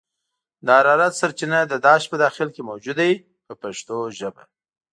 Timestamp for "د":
0.65-0.67, 1.67-1.73